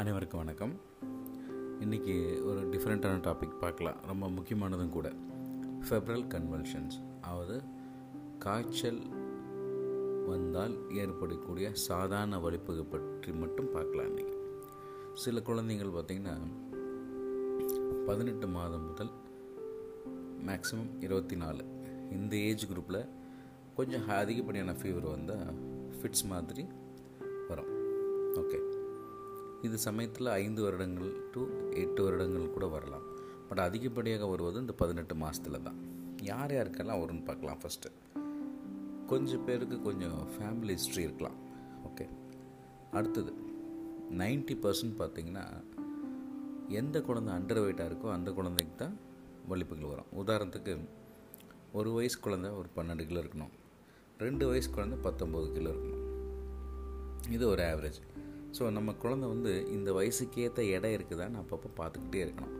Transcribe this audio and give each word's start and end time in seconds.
அனைவருக்கும் 0.00 0.40
வணக்கம். 0.40 0.72
இன்றைக்கி 1.84 2.44
ஒரு 2.44 2.60
டிஃப்ரெண்ட்டான 2.68 3.16
டாபிக் 3.26 3.58
பார்க்கலாம். 3.58 3.96
ரொம்ப 4.06 4.28
முக்கியமானதும் 4.28 4.88
கூட. 4.88 5.12
ஃபெப்ரல் 5.88 6.24
கன்வல்ஷன்ஸ் 6.34 6.96
அதாவது 7.20 7.62
காய்ச்சல் 8.38 9.00
வந்தால் 10.26 10.90
ஏற்படக்கூடிய 10.90 11.74
சாதாரண 11.74 12.38
வலிப்புகள் 12.38 12.88
பற்றி 12.90 13.32
மட்டும் 13.32 13.70
பார்க்கலாம் 13.72 14.16
இன்றைக்கி 14.16 14.36
சில 15.14 15.42
குழந்தைகள் 15.42 15.94
பார்த்திங்கன்னா 15.98 16.36
பதினெட்டு 18.06 18.48
மாதம் 18.48 18.86
முதல் 18.86 19.12
மேக்ஸிமம் 20.46 20.90
இருபத்தி 21.00 21.36
நாலு. 21.36 21.64
இந்த 22.10 22.36
ஏஜ் 22.36 22.66
குரூப்பில் 22.72 23.08
கொஞ்சம் 23.74 24.08
அதிகப்படியான 24.08 24.72
ஃபீவர் 24.72 25.10
வந்தால் 25.10 25.46
ஃபிட்ஸ் 25.98 26.26
மாதிரி 26.28 26.66
வரும். 27.48 27.72
ஓகே 28.34 28.69
இது 29.66 29.76
சமயத்தில் 29.86 30.28
ஐந்து 30.42 30.60
வருடங்கள் 30.64 31.10
டு 31.32 31.40
எட்டு 31.82 32.00
வருடங்கள் 32.04 32.54
கூட 32.54 32.66
வரலாம். 32.74 33.06
பட் 33.48 33.62
அதிகப்படியாக 33.66 34.28
வருவது 34.32 34.58
இந்த 34.64 34.74
பதினெட்டு 34.82 35.14
மாதத்தில் 35.22 35.64
தான். 35.66 35.78
யார் 36.30 36.52
யாருக்கெல்லாம் 36.56 37.00
வரும்னு 37.02 37.24
பார்க்கலாம் 37.28 37.60
ஃபஸ்ட்டு 37.62 37.90
கொஞ்சம் 39.10 39.44
பேருக்கு 39.48 39.76
கொஞ்சம் 39.88 40.18
ஃபேமிலி 40.34 40.74
ஹிஸ்ட்ரி 40.78 41.02
இருக்கலாம். 41.06 41.38
ஓகே 41.88 42.06
அடுத்தது 42.98 43.32
நைன்ட்டி 44.20 44.54
பர்சன்ட் 44.64 44.96
பார்த்திங்கன்னா 45.02 45.44
எந்த 46.80 46.96
குழந்தை 47.08 47.30
அண்டர் 47.38 47.62
வெயிட்டாக 47.64 47.90
இருக்கோ 47.90 48.08
அந்த 48.16 48.30
குழந்தைக்கு 48.38 48.74
தான் 48.82 48.96
வலிப்புகள் 49.50 49.92
வரும். 49.92 50.10
உதாரணத்துக்கு 50.22 50.72
ஒரு 51.78 51.90
வயசு 51.96 52.18
குழந்தை 52.26 52.50
ஒரு 52.60 52.68
பன்னெண்டு 52.76 53.04
கிலோ 53.10 53.20
இருக்கணும். 53.24 53.52
ரெண்டு 54.24 54.44
வயசு 54.50 54.68
குழந்தை 54.76 54.96
பத்தொம்போது 55.06 55.48
கிலோ 55.56 55.70
இருக்கணும். 55.74 56.06
இது 57.36 57.44
ஒரு 57.52 57.62
ஆவரேஜ் 57.70 58.00
ஸோ 58.58 58.70
நம்ம 58.70 58.92
குழந்தை 58.92 59.28
வந்து 59.28 59.70
இந்த 59.70 59.92
வயசுக்கேற்ற 59.92 60.60
இடம் 60.76 60.94
இருக்குதான்னு 60.96 61.40
அப்பப்போ 61.42 61.68
பார்த்துக்கிட்டே 61.78 62.20
இருக்கணும். 62.24 62.56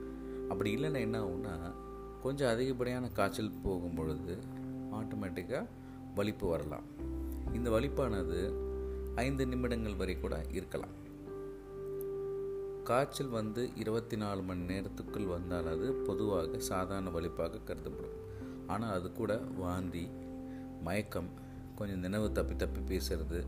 அப்படி 0.49 0.77
இல்லைன்னா 0.77 1.01
என்ன 1.01 1.21
ஆகும்னா 1.23 1.55
கொஞ்சம் 2.23 2.49
அதிகப்படியான 2.49 3.11
காய்ச்சல் 3.13 3.61
போகும் 3.63 3.95
பொழுது 3.95 4.35
ஆட்டோமேட்டிக்காக 4.93 5.67
வலிப்பு 6.15 6.47
வரலாம். 6.49 6.87
இந்த 7.53 7.71
வலிப்பானது 7.71 8.41
ஐந்து 9.15 9.47
நிமிடங்கள் 9.47 9.97
வரை 9.97 10.17
கூட 10.21 10.45
இருக்கலாம். 10.53 10.95
காய்ச்சல் 12.85 13.29
வந்து 13.29 13.71
இருபத்தி 13.75 14.17
நாலு 14.17 14.43
மணி 14.43 14.75
நேரத்துக்குள் 14.75 15.27
வந்தால் 15.27 15.67
அது 15.67 15.93
பொதுவாக 15.93 16.59
சாதாரண 16.59 17.11
வலிப்பாக 17.11 17.63
கருதப்படும். 17.65 18.17
ஆனால் 18.67 18.95
அது 19.01 19.13
கூட 19.13 19.33
வாந்தி 19.37 20.05
மயக்கம் 20.83 21.31
கொஞ்சம் 21.75 21.99
நினைவு 21.99 22.33
தப்பி 22.33 22.57
தப்பி 22.57 22.81
பேசுறது 22.93 23.41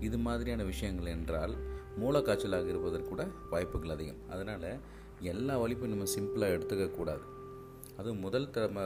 இது 0.00 0.18
மாதிரியான 0.18 0.62
விஷயங்கள் 0.62 1.06
என்றால் 1.06 1.54
மூளைக்காய்ச்சலாக 2.00 2.68
இருப்பதற்கு 2.72 3.10
கூட 3.12 3.24
வாய்ப்புகள் 3.52 3.94
அதிகம். 3.96 4.20
அதனால் 4.32 4.70
எல்லா 5.32 5.54
வலிப்பும் 5.62 5.92
நம்ம 5.92 6.08
சிம்பிளாக 6.16 6.56
எடுத்துக்கக்கூடாது 6.56 7.24
அதுவும் 7.98 8.20
முதல் 8.26 8.52
தரம 8.54 8.84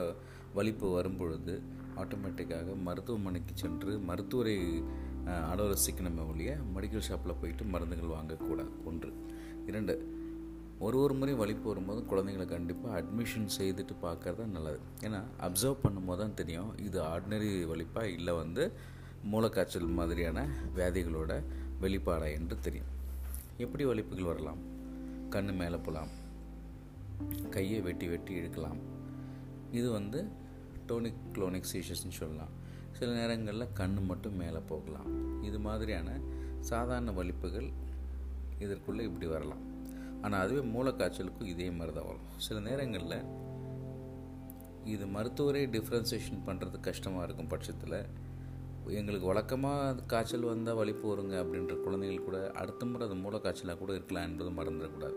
வலிப்பு 0.58 0.86
வரும்பொழுது 0.96 1.54
ஆட்டோமேட்டிக்காக 2.02 2.74
மருத்துவமனைக்கு 2.86 3.52
சென்று 3.62 3.92
மருத்துவரை 4.08 4.56
ஆலோசிக்கணுமே 5.52 6.22
ஒழிய 6.30 6.52
மெடிக்கல் 6.74 7.06
ஷாப்பில் 7.08 7.38
போயிட்டு 7.40 7.64
மருந்துகள் 7.64 8.14
வாங்கக்கூடாது 8.16 8.72
ஒன்று. 8.90 9.10
இரண்டு 9.70 9.94
ஒரு 10.86 10.96
ஒரு 11.02 11.14
முறை 11.14 11.34
வலிப்பு 11.40 11.66
வரும்போது 11.70 12.00
குழந்தைங்களை 12.10 12.46
கண்டிப்பாக 12.52 12.96
அட்மிஷன் 13.00 13.52
செய்துட்டு 13.58 13.94
பார்க்குறது 14.06 14.40
தான் 14.40 14.56
நல்லது. 14.56 14.80
ஏன்னா 15.06 15.20
அப்சர்வ் 15.46 15.82
பண்ணும்போது 15.84 16.20
தான் 16.22 16.38
தெரியும் 16.40 16.70
இது 16.86 16.98
ஆர்டினரி 17.12 17.50
வலிப்பாக 17.72 18.14
இல்லை 18.16 18.34
வந்து 18.34 18.64
மூளைக்காய்ச்சல் 19.32 19.96
மாதிரியான 20.00 20.46
வியாதிகளோட 20.78 21.32
வெளிப்பாடா 21.84 22.26
என்று 22.38 22.56
தெரியும். 22.66 22.90
எப்படி 23.62 23.84
வலிப்புகள் 23.84 24.24
வரலாம்? 24.24 24.60
கண் 25.28 25.50
மேலே 25.54 25.76
போகலாம் 25.76 26.20
கையை 27.50 27.80
வெட்டி 27.80 28.06
வெட்டி 28.08 28.32
இழுக்கலாம். 28.40 28.80
இது 29.72 29.88
வந்து 29.90 30.20
டோனிக் 30.86 31.20
குளோனிக் 31.32 31.70
சீஷஸ்ன்னு 31.72 32.16
சொல்லலாம். 32.20 32.52
சில 32.92 33.12
நேரங்களில் 33.12 33.72
கண் 33.74 33.98
மட்டும் 34.04 34.36
மேலே 34.36 34.60
போகலாம். 34.66 35.10
இது 35.42 35.58
மாதிரியான 35.58 36.18
சாதாரண 36.60 37.12
வலிப்புகள் 37.12 37.70
இதற்குள்ளே 38.58 39.00
இப்படி 39.00 39.26
வரலாம். 39.26 39.62
ஆனால் 40.22 40.42
அதுவே 40.44 40.62
மூளைக்காய்ச்சலுக்கும் 40.74 41.52
இதே 41.54 41.70
மாதிரி 41.70 41.96
தான் 41.96 42.06
வரும். 42.06 42.28
சில 42.36 42.60
நேரங்களில் 42.60 43.24
இது 44.84 45.06
மருத்துவரே 45.06 45.62
டிஃப்ரென்சியேஷன் 45.66 46.42
பண்ணுறது 46.46 46.80
கஷ்டமாக 46.80 47.24
இருக்கும் 47.24 47.46
பட்சத்தில் 47.46 47.98
எங்களுக்கு 49.00 49.26
வழக்கமாக 49.30 50.02
காய்ச்சல் 50.12 50.48
வந்தால் 50.50 50.78
வழி 50.80 50.92
போருங்க 51.02 51.34
அப்படின்ற 51.42 51.74
குழந்தைகள் 51.84 52.24
கூட 52.24 52.38
அடுத்த 52.60 52.86
முறை 52.86 53.04
அது 53.08 53.16
மூளைக்காய்ச்சலாக 53.24 53.78
கூட 53.78 53.92
இருக்கலாம் 53.98 54.26
என்பது 54.28 54.50
மறந்துடக்கூடாது. 54.58 55.16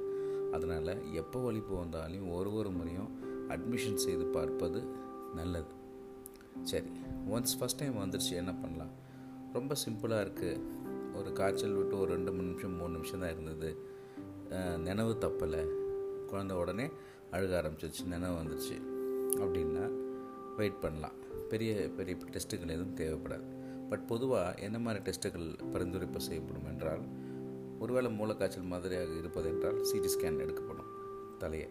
அதனால் 0.56 0.92
எப்போ 1.22 1.40
வலிப்பு 1.46 1.74
வந்தாலும் 1.75 2.28
ஒரு 2.31 2.54
ஒரு 2.54 2.70
முறையும் 2.70 3.09
அட்மிஷன் 3.56 4.04
செய்து 4.06 4.25
பார்ப்பது 4.25 4.81
நல்லது. 5.40 5.74
சரி 6.72 6.92
ஒன்ஸ் 7.34 7.56
ஃபஸ்ட் 7.59 7.80
டைம் 7.81 8.00
வந்துருச்சு 8.04 8.34
என்ன 8.42 8.54
பண்ணலாம்? 8.62 8.94
ரொம்ப 9.54 9.75
சிம்பிளாக 9.86 10.25
இருக்குது 10.25 10.62
ஒரு 11.20 11.31
காய்ச்சல் 11.40 11.78
விட்டு 11.80 12.00
ஒரு 12.00 12.09
ரெண்டு 12.16 12.31
மூணு 12.36 12.48
நிமிஷம் 12.52 12.78
மூணு 12.81 12.94
நிமிஷம் 12.98 13.22
தான் 13.24 13.34
இருந்தது. 13.36 13.70
நினைவு 14.88 15.14
தப்பலை. 15.25 15.62
குழந்த 16.31 16.54
உடனே 16.62 16.88
அழுக 17.31 17.54
ஆரம்பிச்சிச்சு 17.62 18.04
நினைவு 18.14 18.36
வந்துருச்சு. 18.42 18.78
அப்படின்னா 19.44 19.86
வெயிட் 20.58 20.81
பண்ணலாம். 20.86 21.18
பெரிய 21.52 21.72
பெரிய 21.98 22.16
டெஸ்ட்டுகள் 22.34 22.75
எதுவும் 22.75 22.98
தேவைப்படாது. 23.02 23.48
பட் 23.90 24.07
பொதுவாக 24.07 24.62
என்ன 24.62 24.79
மாதிரி 24.79 25.03
டெஸ்ட்டுகள் 25.03 25.47
பரிந்துரைப்பு 25.73 26.18
செய்யப்படும் 26.18 26.66
என்றால் 26.66 27.03
ஒருவேளை 27.79 28.19
மூளைக்காய்ச்சல் 28.19 28.63
மாதிரியாக 28.63 29.13
இருப்பதென்றால் 29.13 29.79
சிடி 29.81 30.09
ஸ்கேன் 30.16 30.40
எடுக்கப்படும் 30.40 30.91
தலையை. 31.38 31.69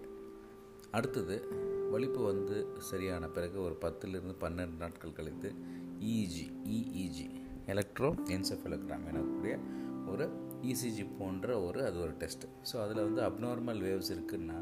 அடுத்தது 0.90 1.48
வலிப்பு 1.90 2.24
வந்து 2.24 2.66
சரியான 2.78 3.28
பிறகு 3.28 3.62
ஒரு 3.62 3.76
பத்துலேருந்து 3.80 4.34
பன்னெண்டு 4.40 4.76
நாட்கள் 4.78 5.12
கழித்து 5.12 5.54
இஇஜி 6.00 6.46
இஇஜி 6.64 7.26
எலக்ட்ரோ 7.66 8.08
என்செஃபலோகிராம் 8.24 9.06
எனக்கூடிய 9.10 9.58
ஒரு 10.06 10.26
இசிஜி 10.62 11.06
போன்ற 11.18 11.60
ஒரு 11.60 11.84
அது 11.84 12.00
ஒரு 12.00 12.12
டெஸ்ட்டு 12.12 12.48
ஸோ 12.72 12.82
அதில் 12.82 13.12
வந்து 13.12 13.22
அப்நார்மல் 13.22 13.80
வேவ்ஸ் 13.80 14.12
இருக்குன்னா 14.14 14.58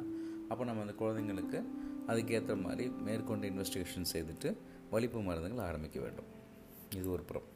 அப்போ 0.48 0.64
நம்ம 0.64 0.80
அந்த 0.80 0.94
குழந்தைங்களுக்கு 0.98 1.64
அதுக்கேற்ற 2.06 2.62
மாதிரி 2.62 2.88
மேற்கொண்டு 2.88 3.48
இன்வெஸ்டிகேஷன் 3.48 4.10
செய்துட்டு 4.12 4.56
வலிப்பு 4.91 5.20
மருந்துகள் 5.20 5.64
ஆரம்பிக்க 5.64 6.00
வேண்டும். 6.00 6.31
இது 6.97 7.10
ஒரு 7.10 7.22
புறம். 7.22 7.48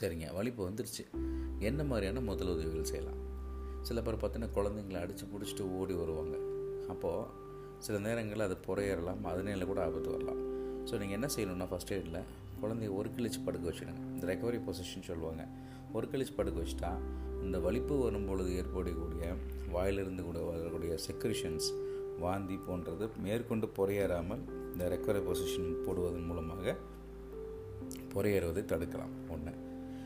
சரிங்க 0.00 0.32
வலிப்பு 0.32 0.68
வந்துருச்சு. 0.68 1.04
என்ன 1.58 1.84
மாதிரியான 1.84 2.20
முதலுதவிகள் 2.20 2.90
செய்யலாம்? 2.92 3.20
சில 3.82 4.02
பேர் 4.02 4.14
பார்த்தீங்கன்னா 4.14 4.56
குழந்தைங்களை 4.58 5.00
அடித்து 5.00 5.26
பிடிச்சிட்டு 5.32 5.78
ஓடி 5.78 5.94
வருவாங்க. 5.94 6.36
அப்போது 6.88 7.26
சில 7.78 7.98
நேரங்களில் 7.98 8.46
அது 8.46 8.56
புறையறலாம் 8.66 9.24
அதனால 9.24 9.64
கூட 9.64 9.80
ஆபத்து 9.84 10.10
வரலாம். 10.10 10.40
ஸோ 10.88 10.98
நீங்கள் 10.98 11.18
என்ன 11.18 11.28
செய்யணும்னா 11.36 11.66
ஃபஸ்ட் 11.72 11.92
எய்டில் 11.92 12.22
குழந்தைய 12.62 12.94
ஒரு 12.94 13.08
கிழிச்சு 13.16 13.40
படுக்க 13.44 13.70
வச்சுடுங்க. 13.70 14.02
இந்த 14.14 14.26
ரெக்கவரி 14.32 14.60
பொசிஷன் 14.66 15.08
சொல்லுவாங்க. 15.10 15.48
ஒரு 15.92 16.06
கிழிச்சு 16.06 16.34
படுக்க 16.36 16.62
வச்சுட்டா 16.62 16.92
இந்த 17.42 17.58
வலிப்பு 17.58 17.98
வரும் 17.98 18.26
பொழுது 18.26 18.56
ஏற்படக்கூடிய 18.56 19.34
வாயிலிருந்து 19.70 20.22
கூட 20.22 20.38
வரக்கூடிய 20.38 20.98
செக்ரிஷன்ஸ் 21.06 21.68
வாந்தி 22.18 22.58
போன்றது 22.66 23.08
மேற்கொண்டு 23.22 23.66
புறையேறாமல் 23.78 24.42
இந்த 24.72 24.88
ரெக்கவரி 24.88 25.22
பொசிஷன் 25.28 25.70
போடுவதன் 25.86 26.24
மூலமாக 26.24 26.76
புறையேறுவதை 28.12 28.62
தடுக்கலாம். 28.72 29.14
ஒன்று 29.34 29.52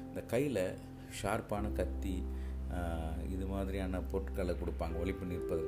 இந்த 0.09 0.21
கையில் 0.33 0.63
ஷார்ப்பான 1.21 1.73
கத்தி 1.81 2.17
இது 3.35 3.45
மாதிரியான 3.53 4.01
பொருட்களை 4.13 4.55
கொடுப்பாங்க. 4.63 4.95
ஒழிப்பு 5.03 5.25
நிற்பது 5.33 5.65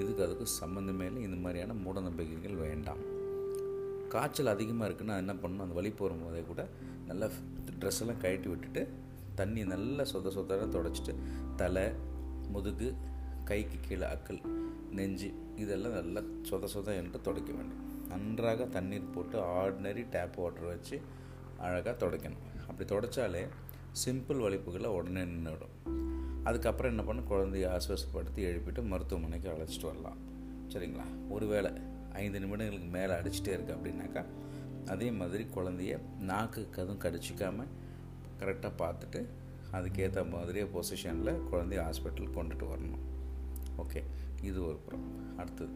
இதுக்கு 0.00 0.22
அதுக்கு 0.26 0.46
சம்மந்தமே 0.60 1.06
இல்லை. 1.10 1.20
இந்த 1.28 1.38
மாதிரியான 1.44 1.76
மூடநம்பிக்கைகள் 1.84 2.62
வேண்டாம். 2.66 3.02
காய்ச்சல் 4.12 4.52
அதிகமாக 4.54 4.88
இருக்குன்னா 4.88 5.16
என்ன 5.22 5.32
பண்ணணும்? 5.42 5.64
அந்த 5.66 5.76
வலி 5.78 5.90
போகும்போதே 6.00 6.42
கூட 6.50 6.62
நல்லா 7.08 7.26
ட்ரெஸ் 7.80 8.00
எல்லாம் 8.02 8.22
கழட்டி 8.24 8.48
விட்டுட்டு 8.52 8.82
தண்ணி 9.40 9.62
நல்லா 9.72 10.04
சொத 10.12 10.30
சொத்தர 10.36 10.68
தொடச்சிட்டு 10.76 11.12
தலை 11.60 11.84
முதுகு 12.54 12.88
கைக்கு 13.50 13.78
கீழே 13.86 14.06
அக்கல் 14.14 14.40
நெஞ்சு 14.98 15.28
இதெல்லாம் 15.62 15.96
நல்லா 15.98 16.20
சொத 16.50 16.68
சொத 16.74 16.88
என்று 17.00 17.18
துடைக்க 17.26 17.50
வேண்டும். 17.58 17.82
நன்றாக 18.10 18.66
தண்ணீர் 18.76 19.12
போட்டு 19.14 19.36
ஆர்டினரி 19.58 20.04
டேப் 20.14 20.36
வாட்டர் 20.42 20.70
வச்சு 20.72 20.96
அழகாக 21.58 22.06
துடைக்கணும். 22.06 22.44
அப்படி 22.68 22.94
துடைச்சாலே 22.94 23.48
சிம்பிள் 24.04 24.42
வலிப்புகளை 24.44 24.86
உடனே 24.86 25.20
நின்றுடும் 25.20 25.74
அதுக்கப்புறம் 26.44 26.98
என்ன 26.98 27.02
பண்ண 27.02 27.22
குழந்தைய 27.22 27.70
ஆசுவாசப்படுத்தி 27.70 28.40
எழுப்பிட்டு 28.40 28.86
மருத்துவமனைக்கு 28.86 29.48
அழைச்சிட்டு 29.50 29.84
வரலாம். 29.84 30.16
சரிங்களா? 30.68 31.04
ஒருவேளை 31.28 31.70
ஐந்து 32.12 32.38
நிமிடங்களுக்கு 32.38 32.90
மேலே 32.90 33.12
அடிச்சுட்டே 33.12 33.46
இருக்கு 33.46 33.74
அப்படின்னாக்கா 33.74 34.24
அதே 34.86 35.10
மாதிரி 35.10 35.46
குழந்தைய 35.54 35.98
நாக்கு 36.18 36.68
கதும் 36.76 37.04
கடிச்சிக்காமல் 37.04 37.68
கரெக்டாக 38.38 38.72
பார்த்துட்டு 38.78 39.24
அதுக்கேற்ற 39.72 40.30
மாதிரியே 40.30 40.64
பொசிஷனில் 40.64 41.40
குழந்தைய 41.52 41.82
ஹாஸ்பிட்டலுக்கு 41.82 42.36
கொண்டுட்டு 42.36 42.66
வரணும். 42.74 43.02
ஓகே 43.78 44.02
இது 44.42 44.66
ஒரு 44.66 44.76
புறம். 44.76 45.36
அடுத்தது. 45.38 45.70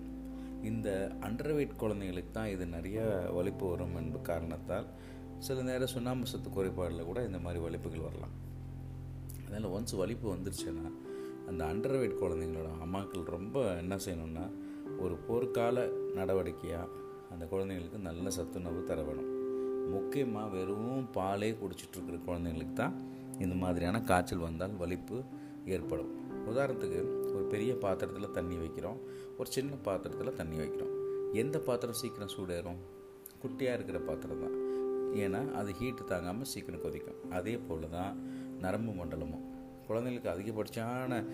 இந்த 0.62 1.12
அண்டர் 1.20 1.52
வெயிட் 1.52 1.80
குழந்தைங்களுக்கு 1.80 2.30
தான் 2.30 2.46
இது 2.46 2.66
நிறைய 2.66 3.00
வலிப்பு 3.32 3.70
வரும் 3.70 3.96
என்ப 3.96 4.18
காரணத்தால் 4.18 4.86
சில 5.46 5.62
நேரம் 5.62 5.90
சுண்ணாம்பு 5.92 6.26
சத்து 6.26 6.48
குறைபாடில் 6.50 7.08
கூட 7.08 7.24
இந்த 7.28 7.38
மாதிரி 7.38 7.62
வலிப்புகள் 7.64 8.04
வரலாம். 8.06 8.34
அதனால் 9.44 9.72
ஒன்ஸ் 9.76 9.94
வலிப்பு 10.00 10.26
வந்துருச்சுன்னா 10.34 10.84
அந்த 11.48 11.62
அண்டர் 11.64 11.96
வெயிட் 12.00 12.20
குழந்தைங்களோட 12.20 12.68
அம்மாக்கள் 12.84 13.24
ரொம்ப 13.24 13.76
என்ன 13.76 13.96
செய்யணும்னா 13.96 14.44
ஒரு 14.98 15.14
போர்க்கால 15.28 15.84
நடவடிக்கையாக 16.18 16.86
அந்த 17.30 17.44
குழந்தைங்களுக்கு 17.52 17.98
நல்ல 17.98 18.30
சத்துணவு 18.30 18.84
தர 18.84 19.02
வேணும் 19.02 19.30
முக்கியமாக 19.90 20.48
வெறும் 20.56 21.08
பாலே 21.16 21.50
குடிச்சிட்ருக்கிற 21.62 22.18
குழந்தைங்களுக்கு 22.28 22.72
தான் 22.72 22.94
இந்த 23.38 23.54
மாதிரியான 23.54 24.00
காய்ச்சல் 24.00 24.46
வந்தால் 24.48 24.76
வலிப்பு 24.76 25.22
ஏற்படும். 25.66 26.12
உதாரணத்துக்கு 26.50 27.00
ஒரு 27.34 27.44
பெரிய 27.44 27.72
பாத்திரத்தில் 27.76 28.30
தண்ணி 28.30 28.56
வைக்கிறோம் 28.56 29.00
ஒரு 29.38 29.50
சின்ன 29.50 29.74
பாத்திரத்தில் 29.88 30.34
தண்ணி 30.34 30.56
வைக்கிறோம். 30.56 30.92
எந்த 31.32 31.58
பாத்திரம் 31.58 32.00
சீக்கிரம் 32.02 32.34
சூடேறும்? 32.36 32.80
குட்டியாக 33.44 33.78
இருக்கிற 33.78 33.98
பாத்திரம் 33.98 34.40
தான். 34.40 34.61
ஏன்னா 35.14 35.52
அது 35.52 35.72
ஹீட்டு 35.80 36.04
தாங்காமல் 36.04 36.44
சீக்கிரம் 36.44 36.80
கொதிக்கும். 36.80 37.30
அதே 37.30 37.56
போல் 37.56 37.90
தான் 37.90 38.16
நரம்பு 38.60 39.04
மண்டலமும். 39.04 39.50
குழந்தைங்களுக்கு 39.88 40.28
அதிகபட்சமான 40.28 41.24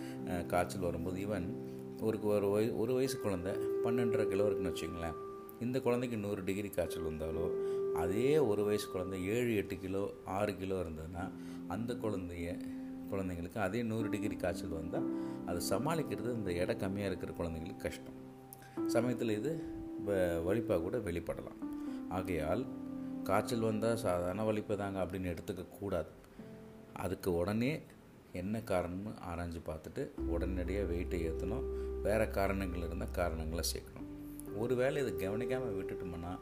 காய்ச்சல் 0.47 0.81
வரும்போது 0.81 1.27
ஈவன் 1.27 1.55
ஒரு 2.01 2.23
ஒரு 2.23 2.49
வய 2.49 2.73
ஒரு 2.73 2.95
வயசு 2.95 3.21
குழந்தை 3.21 3.53
பன்னெண்டரை 3.85 4.27
கிலோ 4.27 4.47
இருக்குன்னு 4.47 4.71
வச்சுங்களேன் 4.71 5.15
இந்த 5.61 5.81
குழந்தைக்கு 5.81 6.19
நூறு 6.19 6.45
டிகிரி 6.45 6.69
காய்ச்சல் 6.69 7.03
வந்தாலோ 7.03 7.51
அதே 7.95 8.39
ஒரு 8.39 8.65
வயசு 8.65 8.91
குழந்தை 8.91 9.27
ஏழு 9.27 9.57
எட்டு 9.57 9.79
கிலோ 9.79 10.11
ஆறு 10.25 10.57
கிலோ 10.57 10.83
இருந்ததுன்னா 10.83 11.31
அந்த 11.69 11.95
குழந்தைய 11.95 12.61
குழந்தைங்களுக்கு 13.11 13.59
அதே 13.59 13.83
நூறு 13.83 14.09
டிகிரி 14.09 14.37
காய்ச்சல் 14.37 14.69
வந்தால் 14.69 15.09
அதை 15.47 15.63
சமாளிக்கிறது 15.69 16.35
இந்த 16.35 16.53
எடை 16.53 16.75
கம்மியாக 16.75 17.07
இருக்கிற 17.07 17.33
குழந்தைங்களுக்கு 17.33 17.77
கஷ்டம். 17.77 18.27
சமயத்தில் 18.89 19.31
இது 19.31 19.63
வ- 20.07 20.43
வலிப்பாக 20.49 20.81
கூட 20.81 20.99
வெளிப்படலாம். 20.99 21.69
ஆகையால் 22.09 22.67
காய்ச்சல் 23.29 23.59
வந்தால் 23.59 23.97
சாதாரண 23.97 24.45
வலிப்பு 24.45 24.77
தாங்க 24.77 25.05
அப்படின்னு 25.05 25.37
எடுத்துக்க 25.37 25.69
கூடாது. 25.69 26.09
அதுக்கு 26.93 27.35
உடனே 27.35 27.83
என்ன 28.33 28.59
காரணம்னு 28.59 29.15
ஆராய்ஞ்சு 29.35 29.61
பார்த்துட்டு 29.67 30.21
உடனடியாக 30.27 30.93
வெயிட்டை 30.93 31.27
ஏற்றணும் 31.29 31.67
வேறு 32.03 32.31
காரணங்கள் 32.31 32.79
இருந்தால் 32.79 33.11
காரணங்களை 33.11 33.65
சேர்க்கணும். 33.75 34.09
ஒருவேளை 34.57 35.03
இதை 35.03 35.17
கவனிக்காமல் 35.17 35.77
விட்டுட்டோம்னா 35.77 36.39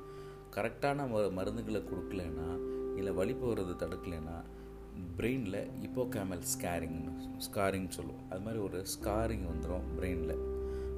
கரெக்டான 0.51 1.01
ம- 1.07 1.33
மருந்துகளை 1.33 1.83
கொடுக்கலனா 1.83 2.49
இல்லை 2.97 3.13
வலிப்பு 3.13 3.55
வர்றது 3.55 3.83
தடுக்கலைன்னா 3.83 4.45
பிரெயினில் 5.17 5.83
இப்போ 5.83 6.05
கேமல் 6.05 6.43
ஸ்கேரிங் 6.59 7.13
ஸ்காரிங் 7.39 7.89
சொல்லுவோம். 7.89 8.31
அது 8.31 8.41
மாதிரி 8.41 8.63
ஒரு 8.63 8.85
ஸ்காரிங் 9.01 9.47
வந்துடும் 9.51 9.87
பிரெயினில் 9.99 10.39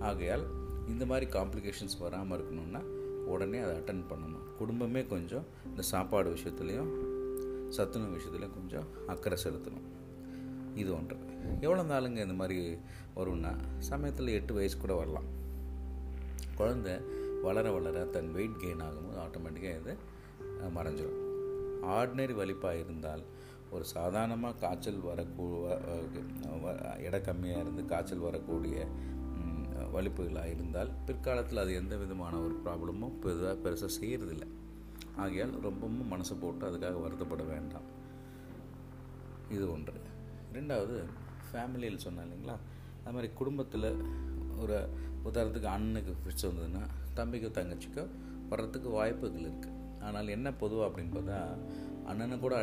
ஆகையால் 0.01 0.47
இந்த 0.89 1.07
மாதிரி 1.07 1.31
காம்ப்ளிகேஷன்ஸ் 1.31 1.99
வராமல் 1.99 2.41
இருக்கணும்னா 2.41 2.83
உடனே 3.29 3.59
அதை 3.59 3.77
அட்டன் 3.77 4.05
பண்ணணும். 4.09 4.57
குடும்பமே 4.59 5.07
கொஞ்சம் 5.07 5.45
இந்த 5.65 5.83
சாப்பாடு 5.83 6.35
விஷயத்துலையும் 6.35 6.93
சத்துணவு 7.69 8.17
விஷயத்துலையும் 8.17 8.55
கொஞ்சம் 8.55 8.85
அக்கறை 9.07 9.39
செலுத்தணும். 9.45 9.87
இது 10.75 10.95
ஒன்று. 10.95 11.17
எவ்வளோ 11.61 11.83
நாளுங்க 11.83 12.17
இந்த 12.17 12.35
மாதிரி 12.35 12.79
வரும்னா 13.17 13.57
சமயத்தில் 13.79 14.29
எட்டு 14.29 14.55
வயசு 14.55 14.79
கூட 14.79 14.95
வரலாம். 14.95 15.37
குழந்தை 16.55 16.93
வளர 17.43 17.73
வளர 17.73 18.05
தன் 18.05 18.33
வெயிட் 18.33 18.57
கெயின் 18.61 18.83
ஆகும்போது 18.83 19.19
ஆட்டோமேட்டிக்காக 19.19 19.81
இது 19.81 19.97
மறைஞ்சிடும் 20.77 21.27
ஆர்டினரி 21.85 22.35
வலிப்பாக 22.35 22.81
இருந்தால் 22.81 23.23
ஒரு 23.71 23.85
சாதாரணமாக 23.85 24.59
காய்ச்சல் 24.59 25.01
வரக்கூ 25.01 25.69
வ- 25.69 25.81
வ- 26.65 26.83
கம்மியாக 27.03 27.61
இருந்து 27.61 27.85
காய்ச்சல் 27.85 28.19
வரக்கூடிய 28.19 28.89
வலிப்புகளாக 29.97 30.53
இருந்தால் 30.55 30.91
பிற்காலத்தில் 31.09 31.63
அது 31.63 31.73
எந்த 31.81 31.95
விதமான 32.03 32.35
ஒரு 32.47 32.55
ப்ராப்ளமும் 32.65 33.15
பெருசாக 33.25 33.55
பெருசாக 33.65 33.91
செய்கிறதில்ல 34.01 34.47
ஆகையால் 35.23 35.55
ரொம்பவும் 35.67 36.11
மனசை 36.13 36.35
போட்டு 36.43 36.65
அதுக்காக 36.69 36.99
வருத்தப்பட 37.05 37.45
வேண்டாம். 37.53 37.87
இது 39.57 39.65
ஒன்று. 39.75 40.01
ரெண்டாவது 40.57 40.97
ஃபேமிலியில் 41.49 42.05
சொன்னேன் 42.05 42.27
இல்லைங்களா? 42.27 42.57
அது 43.03 43.15
மாதிரி 43.17 43.29
குடும்பத்தில் 43.41 43.89
ஒரு 44.63 44.77
உதாரணத்துக்கு 45.29 45.71
அண்ணனுக்கு 45.77 46.13
ஃபிட்ஸ் 46.23 46.47
வந்ததுன்னா 46.49 46.83
தம்பிக்கோ 47.19 47.51
தங்கச்சிக்கோ 47.59 48.05
வர்றதுக்கு 48.51 48.89
வாய்ப்புகள் 48.99 49.47
இருக்குது 49.49 49.77
ஆனால் 50.07 50.35
என்ன 50.37 50.49
பொதுவாக 50.63 50.89
அப்படின்னு 50.89 51.15
பார்த்தா 51.17 51.39
அண்ணனுக்கு 52.11 52.45
கூட 52.47 52.57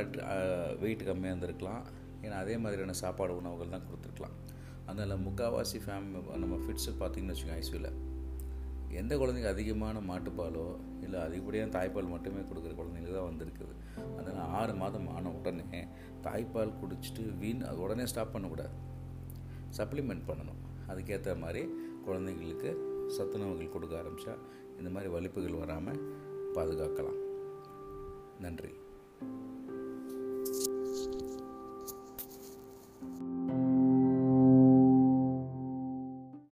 வெயிட் 0.83 1.07
கம்மியாக 1.09 1.33
இருந்திருக்கலாம். 1.33 1.83
ஏன்னா 2.25 2.37
அதே 2.43 2.55
மாதிரியான 2.63 2.95
சாப்பாடு 3.01 3.33
உணவுகள் 3.39 3.73
தான் 3.73 3.87
கொடுத்துருக்கலாம். 3.89 4.37
அதனால் 4.85 5.23
முக்கால்வாசி 5.27 5.79
ஃபேமிலி 5.85 6.19
நம்ம 6.43 6.55
ஃபிட்ஸு 6.55 6.91
பார்த்திங்கன்னு 6.99 7.35
வச்சுக்கோங்க 7.35 7.59
ஐசியூவில் 7.61 8.13
எந்த 8.89 9.17
குழந்தைங்க 9.17 9.47
அதிகமான 9.47 9.99
மாட்டுப்பாலோ 9.99 10.77
இல்லை 11.01 11.19
அதிகப்படியான 11.19 11.71
தாய்ப்பால் 11.77 12.09
மட்டுமே 12.09 12.41
கொடுக்குற 12.41 12.73
குழந்தைங்களுக்கு 12.75 13.17
தான் 13.17 13.29
வந்திருக்குது. 13.31 13.73
அதனால் 14.17 14.51
ஆறு 14.59 14.73
மாதம் 14.73 15.07
ஆன 15.07 15.29
உடனே 15.29 15.87
தாய்ப்பால் 16.21 16.73
குடிச்சிட்டு 16.81 17.37
வீண் 17.37 17.61
அது 17.61 17.81
உடனே 17.81 18.05
ஸ்டாப் 18.05 18.31
பண்ணக்கூடாது. 18.31 18.75
சப்ளிமெண்ட் 19.77 20.27
பண்ணணும். 20.27 20.61
அதுக்கேற்ற 20.87 21.39
மாதிரி 21.39 21.63
குழந்தைங்களுக்கு 22.07 22.71
சத்துணவுகள் 23.17 23.69
கொடுக்க 23.69 24.01
ஆரம்பித்தா 24.01 24.35
இந்த 24.77 24.89
மாதிரி 24.89 25.11
வலிப்புகள் 25.11 25.61
வராமல் 25.63 26.01
பாதுகாக்கலாம். 26.53 27.19
நன்றி. 28.39 28.73